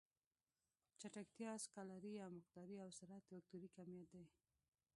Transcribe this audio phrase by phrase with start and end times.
[0.99, 4.25] چټکتیا سکالري يا مقداري او سرعت وکتوري کميت دی.